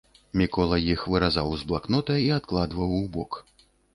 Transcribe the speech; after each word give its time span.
Мікола 0.39 0.77
іх 0.93 1.03
выразаў 1.15 1.51
з 1.63 1.67
блакнота 1.71 2.17
і 2.23 2.25
адкладваў 2.39 2.95
убок. 3.03 3.31